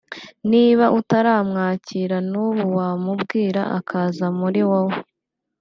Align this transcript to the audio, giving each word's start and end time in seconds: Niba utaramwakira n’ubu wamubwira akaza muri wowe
Niba 0.51 0.85
utaramwakira 0.99 2.17
n’ubu 2.31 2.65
wamubwira 2.77 3.61
akaza 3.77 4.25
muri 4.39 4.61
wowe 4.69 4.97